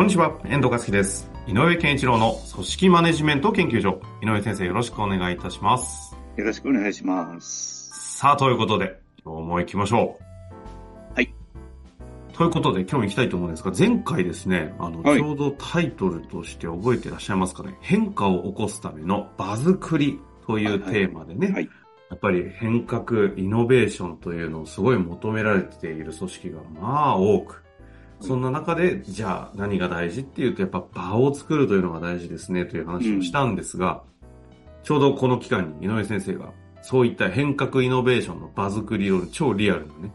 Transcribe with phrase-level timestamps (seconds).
[0.00, 1.30] こんにちは、遠藤和樹です。
[1.46, 4.00] 井上健一郎の組織マネジメント研究所。
[4.22, 6.16] 井上先生、よろしくお願いいたします。
[6.38, 8.16] よろしくお願いします。
[8.16, 11.14] さあ、ということで、今日も行きましょう。
[11.14, 11.34] はい。
[12.32, 17.76] ということで、今日も行きたいと思うんですが、前回ですね、あの、はいちょうどタイトルとして覚えてらっしゃいますかね。
[17.82, 21.68] 変化を起こすための場作りというテーマでね、はい。
[22.08, 27.62] やっぱり変革、イノベーションというのをすごい求められている組織がまあ多く、
[28.20, 34.02] そんな中で、じゃあ何が大事っていうと、やっぱ場を作るというのが大事ですねという話をしたんですが、
[34.82, 40.12] ちょうどこの期間に井上先生が、そういった変革イノベーションの場作りを超リアルなね、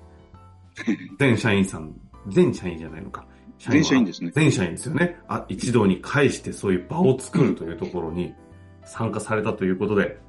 [1.19, 1.93] 全社員さん、
[2.27, 3.25] 全社員じゃないのか。
[3.57, 5.17] 全社員ですね全社員ですよね。
[5.27, 8.33] あ、一堂に会してそういう場を作るというところに
[8.83, 10.19] 参加されたということで、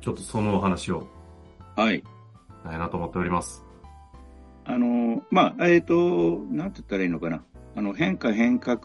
[0.00, 1.08] ちょっとそのお話を
[1.76, 1.98] はい。
[1.98, 2.04] し
[2.62, 3.64] たいなと思っております。
[4.72, 7.42] あの、まあ、えっ、と、なんて言ったらいいのかな。
[7.76, 8.80] あの、変化、変革、イ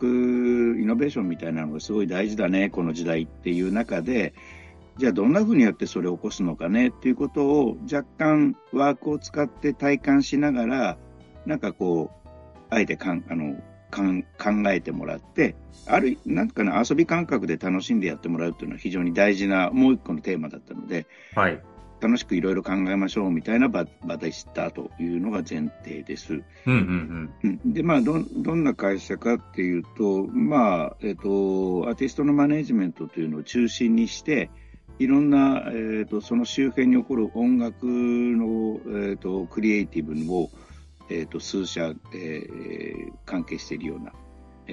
[0.85, 4.33] ノベーションみたいなのがすごい大事だね、この時代っていう中で、
[4.97, 10.97] じゃあどんな風にやってそれを起こすのかねっていうことを若干ワークを使って体感しながら、
[11.45, 12.29] なんかこう、
[12.69, 15.55] あえてかんあのかん考えてもらって、
[15.87, 21.61] ある、なんかな、遊び感覚で楽しんでやってもらうっていうのは非常に大事なもう一個のテーマだったので、はい。
[22.01, 26.33] 楽しくいろいろ考えましょうみたいな場場でしたというのが前提です。
[26.33, 34.49] うんうんうんで、まあどん、どんな会社かっていうと、まあ、えっ、と、アーティストのマネジメントというのを中心にして、
[34.99, 38.79] いろんな、えっ、と、その周辺に起こる音楽の、
[39.09, 40.49] えっ、と、クリエイティブを、
[41.09, 44.24] えっ、と、数社、えー関係しているような、えー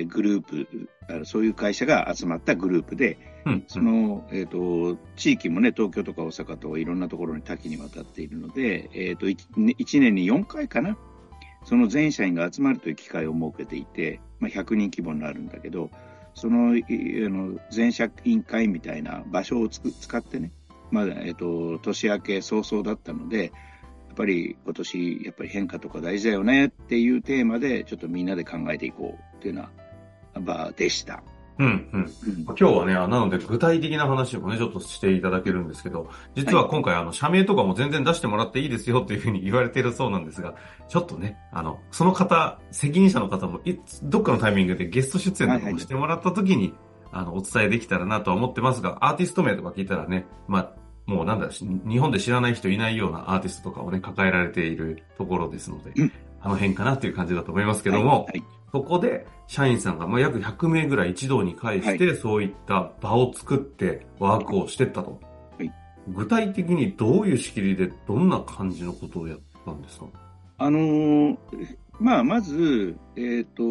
[0.06, 3.52] グループ、あそういう会社が集まったグループで、うん。
[3.52, 3.64] うん。
[3.66, 10.96] その、えっ、と、地域もね、東京とか大阪とかいろんなところに多岐にわたっているので、えっ、と、1年に4回かな、
[11.64, 15.90] その全社員が集まるという機会を設けていて、まあ、100人規模になるんだけど、
[16.34, 16.84] その、い
[17.24, 20.50] あの、全社員会みたいな場所をつく使ってね、
[20.90, 23.52] まあ、えっ、と、年明け早々だったので、
[24.12, 29.81] やっぱり今年、やっぱり変化とか大事だよねっていうテーマで、ちょっとみんなで考えていこうっていうような
[30.40, 31.22] 場でした。
[31.58, 32.00] うんうん。
[32.02, 32.42] うん。
[32.44, 40.54] 今日はね、あなので具体的な話もね、ちょっとしていただけるんですけど、実は今回あの、社名とかも全然出してもらっていいですよっていうふうに言われているそうなんですが、
[40.88, 46.74] ちょっとね、あの、その方、責任者の方もいつ、どっかのタイミングでゲスト出演とかもしてもらった時に、
[47.12, 50.72] あの、お伝えできたらなとは思ってますが、アーティスト名とか聞いたらね、まあ、
[51.04, 56.12] もうなんだ日本で知らない人いないようなアーティストとかをね、抱えられているところですので、うん。
[56.40, 65.10] あの辺かなっていう感じだと思いますけども、はいはいそこで、社員さんが、まあ、約100名ぐらい一堂に会して、そういった場を作って、ワークをしてったと。
[65.10, 65.22] はい
[66.08, 70.06] 具体的にどういう仕切りで、どんな感じのことをやったんですか？
[70.58, 71.36] あのー
[72.00, 73.62] まあ、まず、えっ、と、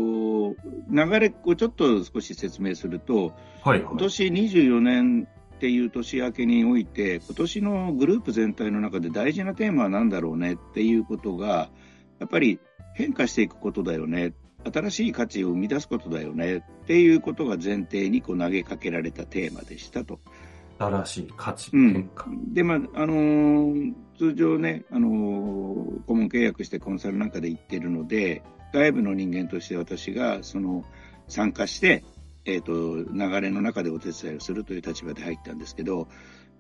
[0.90, 11.69] 流れをちょっと少し説明すると、はい、今年24年っていう年明けにおいて、今年のグループ全体の中で大事なテーマは何だろうねっていうことが、
[12.19, 12.59] やっぱり
[12.94, 14.34] 変化していくことだよね。
[14.72, 20.19] 新しい価値を生み出すことだよねっていうことが前提にこう投げかけられたテーマでしたと。
[20.77, 22.25] 新しい価値、うん変化。
[22.53, 30.85] で、まあ、あのー通常ね、あのー顧問契約してコンサルなんかで行ってるので、外部の人間として私が、その、
[31.28, 32.03] 参加して、
[32.45, 33.05] えっ、と、流
[33.41, 36.07] れの中でお手伝いをするという立場で入ったんですけど、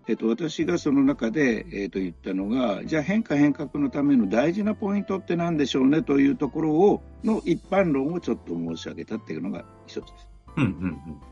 [0.07, 10.27] えっ、と、私がその中で、えっ、と、言ったのが、じゃあ変化変革のための大事なポイントって何でしょうねというところを、の一般論をちょっと申し上げたっていうのが一つです。
[10.57, 10.63] うん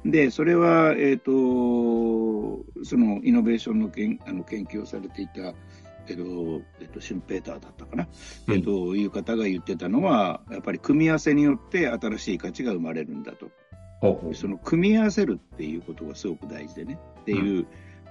[0.06, 1.32] うんで、それは、えっ、と、
[2.84, 5.54] そのイノベーションの研あの研究をされていた、
[6.08, 8.08] えっ、と、えっ、と、シュンペーターだったかな、
[8.48, 8.56] うん。
[8.56, 13.50] えっ、と、いう方が言ってたのは、やっぱり組み合わせによって新しい価値が生まれるんだと。
[14.34, 16.98] その組み合わせるっていうことがすごく大事でね。
[17.22, 17.68] っていう。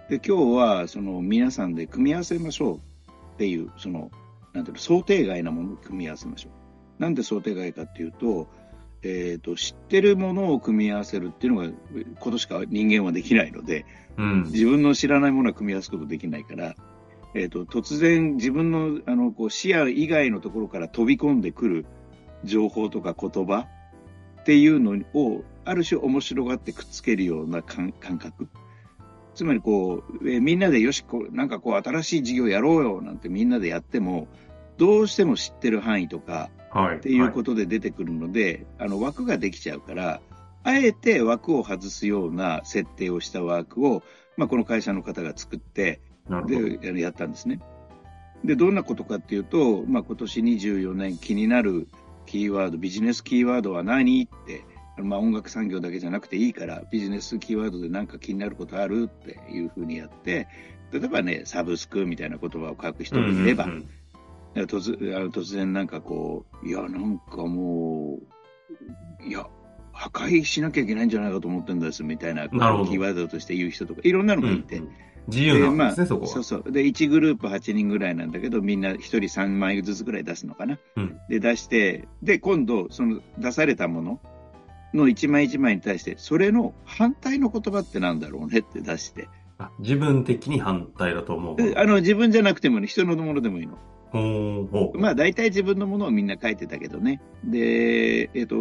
[0.08, 4.10] で、今日は、その皆さんで組み合わせましょうっていう、その、
[4.54, 6.48] なんていうの、想定外なものを組み合わせましょ
[6.98, 7.02] う。
[7.02, 8.48] なんで想定外かっていうと、
[9.02, 11.68] えっ、と、知ってるものを組み合わせるっていうのが、
[12.20, 13.84] ことしか人間はできないので、
[14.16, 14.44] うん。
[14.44, 16.74] 自分の知らないものは組み合わせることできないから、
[17.34, 21.86] えっ、と、突然自分の、あの、こう、視野以外のところから飛び込んでくる、
[22.44, 23.66] 情報とか言葉
[24.40, 28.48] っていうのを、ある種面白がってくっつけるような感感覚。
[29.38, 34.26] つまりこう、えーみんなでよしこう、なんかこう新しい事業やろうよなんてみんなでやっても、
[34.78, 36.96] どうしても知ってる範囲とかはい。
[36.96, 40.20] っていうことで出てくるので、あの枠ができちゃうから、
[40.64, 44.02] あえて枠を外すような設定をした枠を、
[44.36, 46.00] まあ、この会社の方が作って。
[46.48, 47.60] で、やったんですね。
[48.44, 51.86] で、どんなことかっていうと、まあ、今年24年気になる
[52.26, 54.64] キーワード、ビジネスキーワードは何って、
[55.02, 60.48] まあ、音楽産業だけじゃなくていいから、ビジネスキーワードで何か気になることあるっていうふうにやって、
[60.92, 63.90] 例えばね、サブスクみたいな言葉を書く人もいれば、うんうんうん
[64.54, 68.18] 突あの突然なんかこう、いや、なんかも
[69.22, 69.46] う、いや、
[69.92, 72.58] 破壊しなきゃいけないんじゃないかと思ってんですみたいなキー
[72.98, 74.90] ワードとして言う人とか、いろんなのがいて、うん
[75.28, 76.28] 自由なんですね、あ、そこは。
[76.28, 76.72] そうそう。
[76.72, 80.78] で、1グループ8人ぐらいなんだけど、みんな1人3枚ずつぐらい出すのかな。
[80.96, 84.20] うんで、出して、で、今度、その出されたもの
[84.94, 89.28] の1枚1枚に対して、それの反対の言葉ってなんだろうねって出して。
[89.58, 91.56] あ自分的に反対だと思う。
[91.56, 93.78] であの、自分じゃなくてもね、人のものでもいいの。
[94.94, 97.20] まあ、大体自分のものをみんな書いてたけどね。
[97.44, 98.56] で、えっ、と、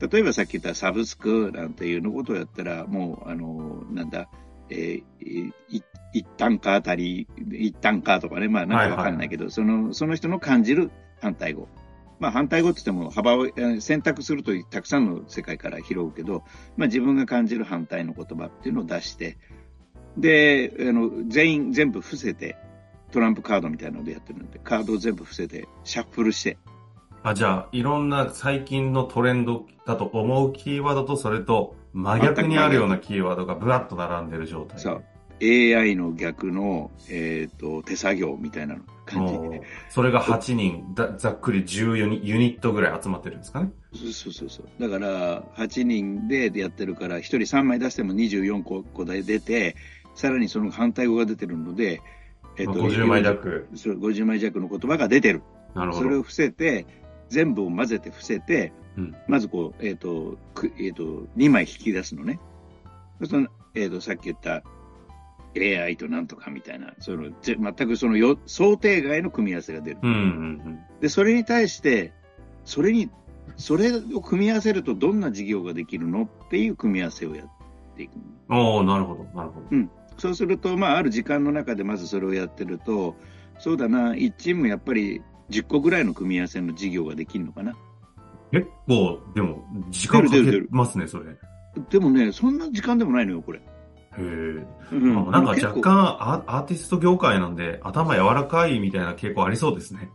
[0.00, 4.28] 例えばさっき言ったサブスクなんていうのことをやったら、もう、あの、なんだ、
[4.70, 5.82] えーい
[6.12, 10.90] 一単価あたり、一単価とかね、まあなんかわかんないけど、その、その人の感じる
[11.20, 11.68] 反対語。
[12.20, 16.44] まあ反対語って言っても幅をえー選択するとたくさんの世界から拾うけど、
[16.76, 19.38] まあ自分が感じる反対の言葉っていうのを出して、
[20.16, 22.56] で、あの、全員全部伏せて、
[23.12, 26.58] トランプカードみたいなのでやってるんで、カードを全部伏せて、シャッフルして、
[27.22, 34.78] あ、じゃあ、いろんな最近のトレンドだと思うキーワードと、それと真逆にあるようなキーワードがブワッと並んでる状態。
[34.78, 35.04] そう。
[35.42, 38.76] AI の逆の、えっ、と、手作業みたいな
[39.06, 39.34] 感じ。
[39.34, 43.70] おーそれが8人、だざっくり14にユニットぐらい集まってるんですかね？
[43.92, 44.68] そうそうそう。
[44.78, 49.76] だから、8人でやってるから、1人3枚出しても24個個で出て、
[50.14, 52.02] さらにその反対語が出てるので、
[52.58, 53.68] えっ、まあ50枚弱。
[53.74, 55.42] そう50枚弱の言葉が出てる。
[55.74, 56.04] なるほど。
[56.04, 56.86] それを伏せて、
[57.28, 62.40] 全部を混ぜて伏せて、うんまずこう、えっ、と、くえっ、と、2枚引き出すのね。
[63.20, 64.62] そうすると、えっ、と、さっき言った
[65.56, 69.98] AI となんとかみたいな、その、ぜ全くそのよ想定外の組み合わせが出る。
[70.02, 72.12] うんうんで、それに対して、
[72.64, 73.10] それに、
[73.56, 78.12] それを組み合わせるとどんな事業ができるのっていう組み合わせをやっていく。
[78.48, 78.56] うん。
[78.56, 79.66] おおなるほど、なるほど。
[80.18, 83.16] そうすると、まあ、ある時間の中でまずそれをやってると、
[83.58, 87.74] そうだな、1チームやっぱり10個ぐらいの組み合わせの事業ができるのかな。
[88.52, 91.30] 結構、でも、時間かけますね、それ。
[91.30, 91.36] へ
[91.88, 93.62] でもね、そんな時間でもないのよ、これ。
[94.18, 94.66] え。
[94.92, 100.10] うんなんか若干アアーティスト業界なんで頭柔らかいみたいな傾向ありそうですね。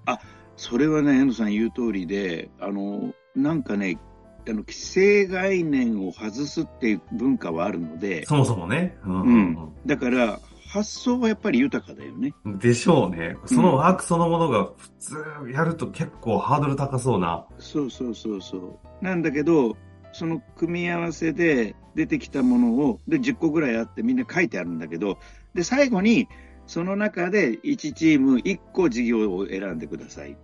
[0.57, 3.99] それはね、遠藤さん言う通りで、あの、なんかね、
[4.47, 8.97] あの、既成概念を外すっていう文化はあるので、そもそもね。
[9.05, 9.73] うんううんん。
[9.85, 10.39] だから、
[10.69, 12.33] 発想はやっぱり豊かだよね。
[12.43, 13.37] うん、でしょうね。
[13.45, 15.15] そのワークそのものが普通
[15.53, 17.45] やると結構ハードル高そうな。
[17.59, 19.03] そうそうそうそう。
[19.03, 19.77] なんだけど、
[20.17, 25.17] その組み合わせで出てきたものを、で、10個ぐらいあってみんな書いてあるんだけど、
[25.53, 26.29] で、最後に、
[26.67, 30.37] その中で1チーム1個事業を選んでください。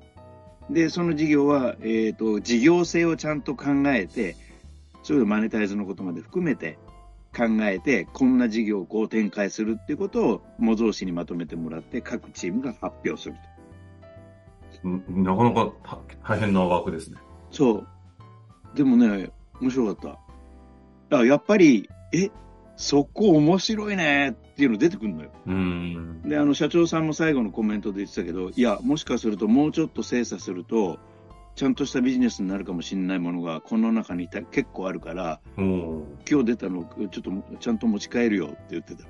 [0.70, 4.36] で、その事業は、えっ、と、事業性をちゃんと考えて、
[5.04, 6.78] それでマネタイズのことまで含めて
[7.34, 13.42] 考えて、こんな事業をこう展開するっていうことを模造紙にまとめてもらって、各チームが発表すると。
[14.84, 15.72] うんなかなか
[16.28, 17.18] 大変なワークですね。
[17.52, 17.88] そう。
[18.76, 20.20] でもね、面白かっ
[21.10, 21.18] た。
[21.18, 22.30] あ、やっぱり、え、
[22.76, 25.32] そこ面白いねっていうの出てくるのよ。
[25.46, 26.22] うん。
[26.24, 31.00] で、あの、社長さんも最後のコメントで言ってたけど、いや、もしかするともうちょっと精査すると、
[31.56, 39.04] ちゃんとしたビジネスになるかもしれないものがこの中にた結構あるから、今日出たのちょっとちゃんと持ち帰るよって言ってた。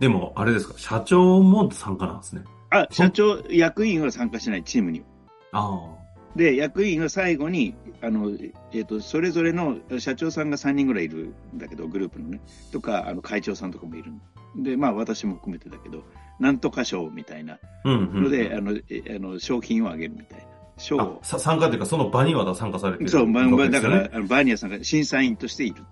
[0.00, 2.42] でも、あれですか、社長も参加なんですね。
[2.70, 5.04] あ、社長、役員は参加しない、チームに。
[5.52, 5.94] あ
[6.36, 8.30] で、役員は最後に、あの、
[8.72, 12.40] えっ、と、それぞれの社長さんが3人ぐらいいるんだけど、グループのね、
[12.72, 14.12] とか、あの、会長さんとかもいる
[14.56, 16.02] ので、まあ、私も含めてだけど、
[16.40, 17.58] なんとか賞みたいなあ。
[17.84, 20.44] うんうん、ので、あの、えあの、賞品をあげるみたいな。
[20.76, 21.20] 賞あを。
[21.22, 25.82] さ参加というか、その場には参加されてるそう、だから、あのバーニアさんが審査員としている。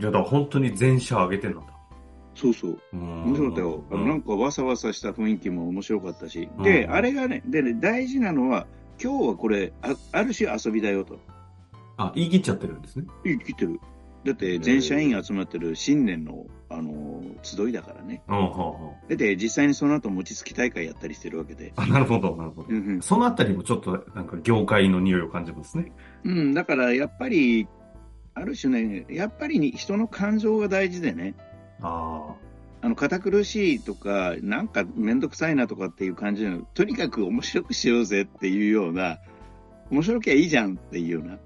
[0.00, 1.66] いや、だから本当に全社上げてんのだ。
[2.34, 2.78] そうそう。
[2.92, 3.84] 面面白かったよ。
[3.90, 6.48] あの、なんかわさわさした雰囲気も面白かったし。
[6.56, 8.66] うんで、あれがね、でね、大事なのは、
[9.02, 11.18] 今日はこれ、あある種遊びだよと。
[11.96, 13.06] あ、言い切っちゃってるんですね。
[13.24, 13.80] 言い切ってる。
[14.24, 18.22] だって全社員集まってる新年の、あの、集いだからね。
[18.28, 21.68] うん、ほうほだって実際にその後餅つき大会やったりしてるわけで。
[21.68, 21.72] う。
[21.74, 22.74] あ、なるほど、なるほどう。
[22.74, 25.90] んそのあたりもちょっと、なんか業界の匂いを感じますね。
[26.22, 27.66] うん、うん、だからやっぱり、
[28.34, 31.34] ある種ね、やっぱりに人の感情が大事でね、
[31.80, 32.51] ああ
[32.88, 39.18] の、堅苦しいとか、なんかめんどくさいなとかっていう感じの、とにかく面白くしようぜっていうような、
[39.90, 41.38] 面白きゃいいじゃんっていうような。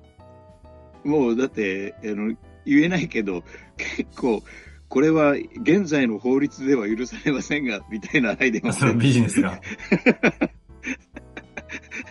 [1.04, 3.44] もうだって、あの、言えないけど、
[3.76, 4.42] 結構、
[4.88, 9.60] これは現在の法律では許されませんが、みたいなアイデアそのビジネスが。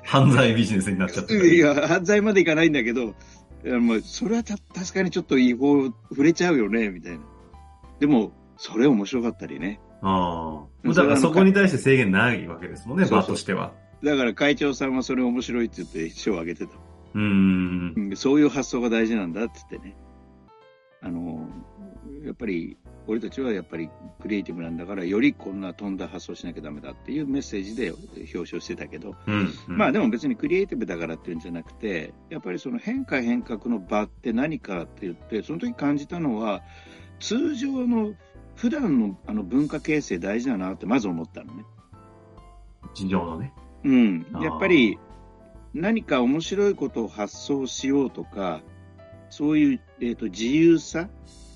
[0.04, 1.48] 犯罪ビジネスになっちゃってる。
[1.56, 3.16] いや、犯罪までいかないんだけど、
[4.04, 7.20] それはた確かにちょっと違法、触れちゃうよね、みたいな。
[8.00, 9.80] でも、それ面白かったりね。
[10.02, 10.88] ああ。
[10.88, 13.74] だからそこに対して制限ないわけですもんね、場としては。
[14.04, 16.74] だから会長さんはそれ面白いって言って賞をあげてた。
[17.16, 17.94] うーん。
[17.96, 19.96] うんそういう発想が大事なんだって言ってね。
[21.02, 21.48] あの、
[22.24, 29.54] やっぱり、俺たちはやっぱりクリエイティブなんだから、よりこんな飛んだ発想しなきゃダメだっていうメッセージで表彰してたけど、うん。
[29.70, 36.64] うんまあでも別にクリエイティブだからっていうんじゃなくて、やっぱりその変化変革の場って何かって言って、その時感じたのは、
[37.20, 38.14] 通常の
[38.56, 41.66] 普段のあの文化形成大事だなってまず思ったのね。
[42.94, 43.54] 事情のね。
[43.84, 44.98] うんやっぱり
[45.76, 48.62] 何か面白いことを発想しようとか、
[49.30, 51.10] そういう、えー、と自由さ、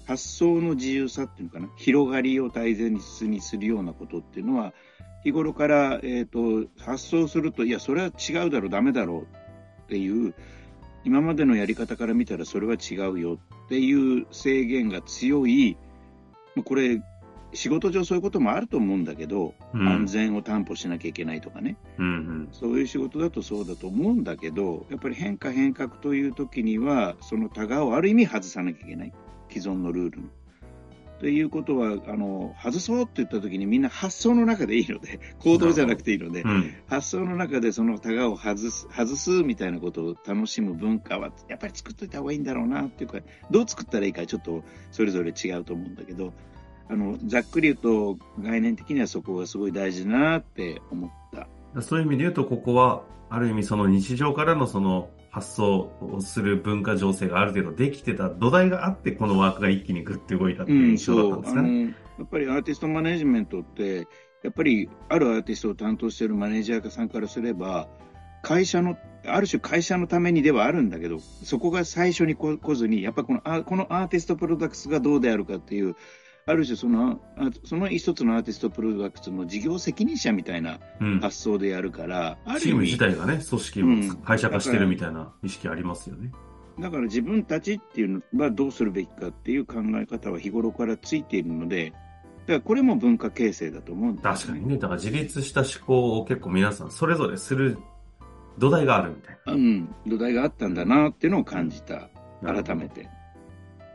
[0.05, 2.89] 発想の自由さっていうのかな、広がりを大切
[3.27, 4.73] にするようなことっていうのは、
[5.23, 9.21] 日頃から、えー、と発想すると、いや、それは違うだろう、ダメだろう
[9.83, 10.35] っていう、
[11.05, 15.77] 今までのやり方から見たらそれは違うよっていう制限が強い、
[16.63, 17.01] これ、
[17.53, 21.77] 仕事上そういうこともあると思うんだけど、うん安全を担保しなきゃいけないとかね。
[21.97, 22.49] うんうん。
[22.51, 29.13] そういう仕事だとそうだと思うんだけど、やっぱり変化変革という時には、そのタガをある意味外さなきゃいけない。
[29.49, 30.27] 既存のルールの。
[31.19, 36.73] ということは、あの、外そうって言った時にみんな発想の中でいいので、 行動じゃなくていいのでう、ん。
[36.87, 43.19] 発想の中でそのタガを外す、外すみたいなことを楽しむ文化は、やっぱり作っといた方がいいんだろうなっていうか、
[43.51, 46.33] どう作ったらいいかちょっとそれぞれ違うと思うんだけど、
[46.87, 51.47] あの、ざっくり言うと概念的にはそこがすごい大事だなって思った。
[51.81, 61.69] そういう意味で言うと、ここは、ある意味その日常からのその発想をする文化情勢がある程度できてた土台があって、このワークが一気にグッて動いたっていう印象だったんですかね。
[61.69, 61.81] あの
[62.19, 64.07] やっぱりアーティストマネジメントって、
[64.43, 67.87] やっぱりあるアーティストを担当しているマネージャーさんからすれば、
[68.41, 75.95] 会社の、ある種会社のためにではあるんだけど、そこが最初に来来ずに、やっぱこのあこのアーティストプロダクツがどうであるかっていう、
[76.49, 81.19] ある種その、あその一つのアーティストプロダクツの事業責任者みたいなうん。
[81.19, 86.31] 発想でやるから、あるチーム自体がね、組織うんを会社化してるみたいな意識ありますよね。
[86.79, 91.97] だから自分たちっていうのはどうするべきかっていう考え方は日頃からついているので、だ
[92.47, 94.77] からこれも文化形成だと思うんだよね確かにね。
[94.77, 97.77] だから自立した思考を結構皆さんそれぞれする
[98.57, 102.09] 土台があるみたいうん、土台があったんだなっていうのを感じた、
[102.41, 102.63] な。
[102.63, 103.07] 改めて。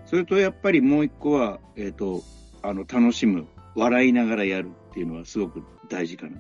[0.06, 2.22] それとやっぱりもう一個は、えっ、と、
[2.64, 6.38] あの、楽しむ、笑いながらやるっていうのはすごく大事かな。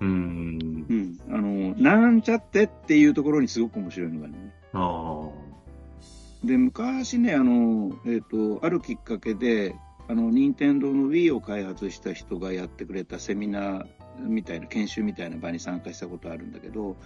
[0.00, 0.86] うーん。
[0.88, 1.18] うん。
[1.30, 4.54] あの、なんちゃってっていうところにすごく面白いのがね。
[4.72, 6.46] ああ。
[6.46, 9.74] で、昔ね、あの、えっ、と、あるきっかけで、
[10.08, 13.86] あの、任天堂の Wii を開発した人がやってくれたセミナー
[14.20, 16.96] みたいな、研修みたいな場に参加したことあるんだけど、やっ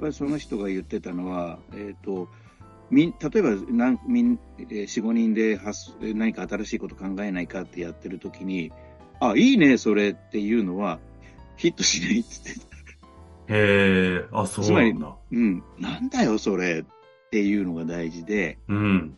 [0.00, 2.28] ぱりその人が言ってたのは、えっ、と、
[2.92, 5.58] みん例えばなんみん、えー4、5人で
[6.14, 8.70] 何か新しいこと考えないかってやってる時に、
[9.18, 11.00] あ、いいね、それっていうのは、
[11.56, 13.54] ヒットしないって言ってた。
[13.54, 15.16] へえ、あ、そうなんだ。
[15.32, 19.16] うん、なんだよ、それっていうのが大事で、うん。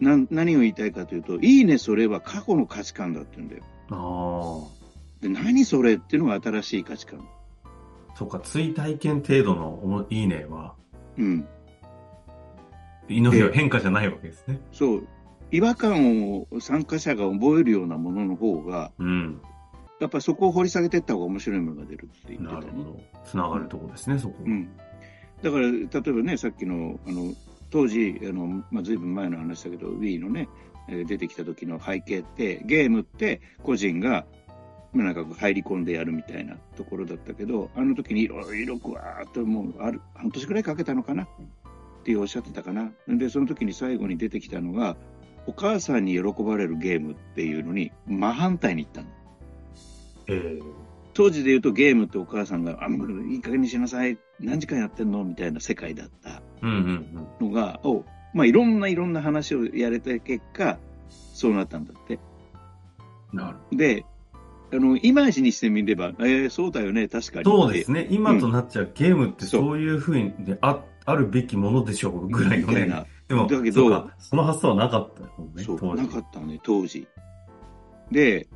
[0.00, 3.62] な何を言いたいかというと、いいね、それは過去の価値観だって言うんだよ。
[3.88, 5.22] ああ。
[5.22, 7.26] で、何それっていうのが新しい価値観。
[8.16, 10.74] そっか、追体験程度のいいねは、
[11.16, 11.48] うん。
[13.08, 14.60] いのええ変化じゃないわけですね。
[14.72, 15.06] そう。
[15.50, 19.40] 違和感を参加者が覚えるようなものの方が、うん。
[20.00, 22.60] やっぱりそこを掘り下げていった方が面白いものが出るって言ってたね。
[22.60, 23.00] なるほど。
[23.24, 24.34] つながるとこですね、そこ。
[24.44, 24.68] うん。
[25.42, 27.34] だから、例えばね、さっきの、あの、
[27.70, 30.48] 当時、あの、まあ、ずいぶん前の話だけど、Wii のね、
[30.88, 34.26] えー出てきた時の背景って、ゲームって個人が、
[34.92, 41.28] まあ、なんか入り込んでやるみたいなところだったけど、あの時にいろいろぐわーっともう、ある、半年くらいかけたのかな
[42.04, 42.92] っておっしゃってたかな。
[43.08, 44.96] で、その時に最後に出てきたのが、
[45.46, 49.08] お母さんに喜ばれるゲームっていうのに、真反対に行ったの。
[50.28, 50.62] ええ
[51.14, 54.18] 当時で言うとゲームってお母さんが、あ、もういい加減にしなさい。
[54.40, 55.22] 何時間やってんの？
[55.22, 56.70] みたいな世界だったうん
[57.40, 62.18] うんのが、お、まあいろんないろんな話をやれた結果、そうなったんだって。
[63.32, 64.04] なるで、
[64.72, 67.44] あの、イマージにしてみれば、えー、そうだよね、確かに。
[67.44, 68.08] そうですね。
[68.10, 73.06] 今となっちゃうゲームってそうそういうふうにでああるべきものでしょうぐらいのね。
[73.28, 77.06] でも、だけどその発想はなかったもんね、そう、当時なかったね、当時。
[78.10, 78.48] で、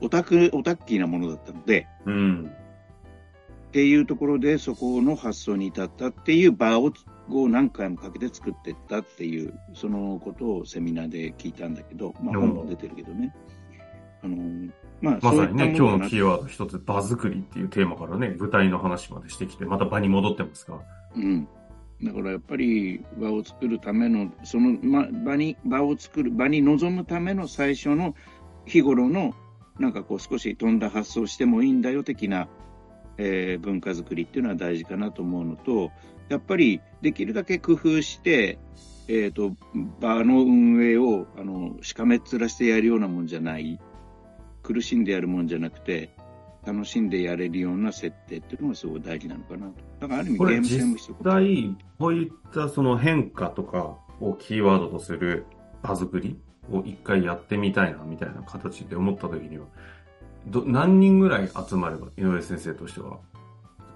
[0.00, 2.50] オタク、オタッキーなものだったので、うん。
[3.68, 6.92] っていうところで、そこの発想に至ったっていう場を
[7.30, 13.34] を何回もかけて作っていったっていう、そのことをセミナーで聞いたんだけど、まあうん本も出てるけどね。
[14.22, 20.80] あの、まあ、まさにね、今日のキキーワード一つ、場作りっていうテーマからね、舞台の話までしてきて、また場に戻ってますが。
[21.16, 21.48] うん。
[22.02, 24.76] だからやっぱり場を作るための、その、
[25.24, 28.14] 場に、場を作る、場に臨むための最初の
[28.66, 29.34] 日頃の、
[29.78, 32.48] なんかこう少し飛んだ発想してもいいんだよ的な、
[33.16, 35.90] えー文化づくりっていうのは大事かなと思うのと、
[36.28, 38.58] やっぱりできるだけ工夫して、
[39.08, 39.56] えっ、と、
[40.00, 43.80] 場の運営を、あの、しかめっ面してやるようなもんじゃない、
[44.62, 46.10] 苦しんでやるもんじゃなくて、
[46.66, 49.74] 楽しんでやれるような設定っていうのがすごい大事なのかなと。
[50.00, 55.46] だからある意味これゲーム性も一緒実際、こういったその変化とかをキーワードとする
[55.82, 56.38] 場作り
[56.70, 59.66] を一回やってみたいな、みたいな形で思った時には、
[60.46, 63.18] ど何人ぐらい集まれば、井上先生としては。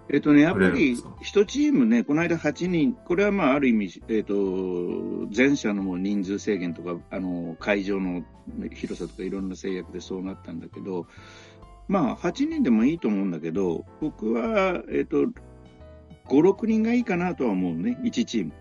[0.09, 4.35] えっとね、やっぱり一チームね、この間8人、これはまあ、ある意味、えっと、
[5.35, 8.23] 前者の人数制限とか、あの、会場の
[8.75, 11.07] 広さとかいろんな制約でそうなったんだけど、
[11.93, 15.31] まあ、8人でもいいと思うんだけど、僕は、えっと、5、
[16.27, 18.53] 6人がいいかなとは思うね、1チーム。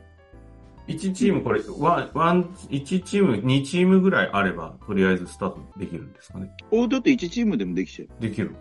[0.88, 6.52] 1チームこれ、ワン、ワン、1チーム、2チームぐらいあれば、とりあえずスタートできるんですかね。
[6.72, 8.22] おだって1チームでもできちゃう。
[8.22, 8.54] できる。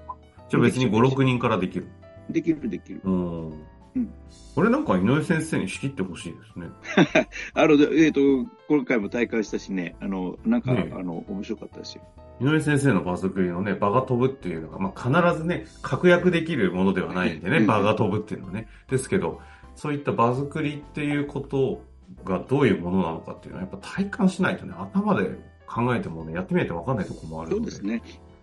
[0.48, 1.88] じゃあ別に5、6人からできる。
[2.28, 3.00] できる、できる。
[3.02, 3.52] うん。
[3.96, 4.12] うん
[4.54, 6.66] これなんか井上先生に仕切ってほしいですね。
[7.54, 8.20] あの、えっと、
[8.68, 12.02] 今回も大会したしね、あの、なんか、ねあの、面白かったですよ。
[12.40, 18.66] 井上先生の場作りのね、場が飛ぶっていうのが、まあ、必ずね、確約できるものではないんでね、うん場が飛ぶっていうのはね。
[18.88, 19.40] ですけど、
[19.76, 21.84] そういった場作りっていうこと
[22.24, 27.70] がどういうものなのかっていうのは、やっぱ体感しないとね、頭で考えてもね、やってみないと分かんないところもあるので。
[27.70, 28.02] そうですね。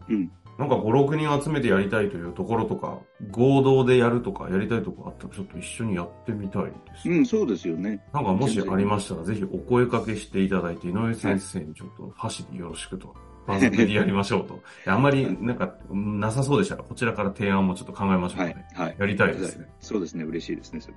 [0.09, 0.31] うん。
[0.57, 7.09] なんか5、6人集めてやりたいというところとか、合同でやるとか、やりたいとこあったら、ちょっと一緒にやってみたいです。
[7.09, 8.03] うん、そうですよね。
[8.11, 13.13] なんかもしありましたら、ぜひお声かけしていただいて、井上先生にちょっと箸でよろしくと、
[13.45, 14.59] 場作りやりましょうと。
[14.87, 18.65] あんまりなんかなさそうでしたら、こちらから提案もちょっと考えましょうはいね。。
[18.73, 18.95] はい。
[18.97, 19.67] やりたいですね。
[19.79, 20.23] そうですね。
[20.23, 20.95] 嬉しいですね、それ。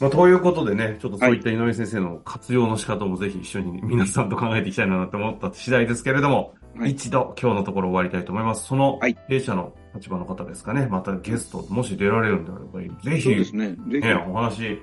[0.00, 8.66] まあ、ということでね、ちょっとそういった井上先生の活用の仕方もぜひ一緒に皆さんと考えていきたいなと思った次第ですけれども、はい一度今日のところ終わりたいと思います。
[8.66, 13.70] そのはい弊社の立場の方ですかね、またゲスト、もし出られるんであれば、ぜひ、ですね。
[13.70, 14.78] ぜひ、ね、お話い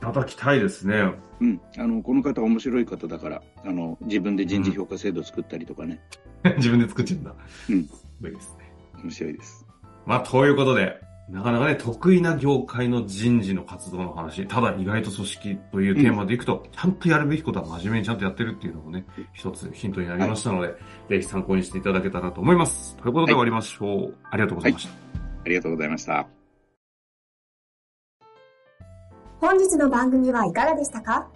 [0.00, 1.12] ただきたいですね。
[1.40, 1.60] うん。
[1.78, 6.00] あの、この方面白い方だから、あの、自分で人事評価制度作ったりとかね。
[6.56, 7.34] 自分で作っちゃうんだ。
[7.70, 8.72] うんすごいですね。
[9.02, 9.66] 面白いです。
[10.06, 11.00] まあ、ということで、
[11.32, 20.74] なかなかね、得意な業界の人事の活動の話、ただ意外と組織というテーマでいくと、ちゃんとやるべきことは真面目にちゃんとやってるっていうのもね、一つヒントになりましたので、
[21.08, 22.98] ぜひ参考にしていただけたらと思います。
[22.98, 24.14] ということで終わりましょう。
[24.30, 24.92] ありがとうございました。
[24.92, 26.26] ありがとうございました。
[29.40, 31.28] 本日の番組はいかがでしたか？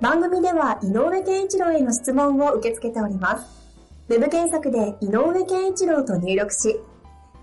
[0.00, 3.66] 番組では井上健一郎への質問を受け付けております。
[4.08, 6.78] ウェブ検索で井上健一郎と入力し、